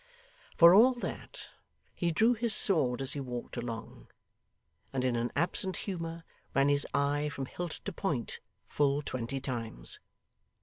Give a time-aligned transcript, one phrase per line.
[0.57, 1.49] For all that,
[1.93, 4.07] he drew his sword as he walked along,
[4.91, 6.23] and in an absent humour
[6.55, 9.99] ran his eye from hilt to point full twenty times.